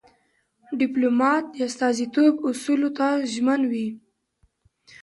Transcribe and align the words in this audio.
ډيپلومات 0.81 1.43
د 1.51 1.55
استازیتوب 1.69 2.33
اصولو 2.49 2.89
ته 2.97 3.07
ژمن 3.33 3.61
وي. 3.71 3.87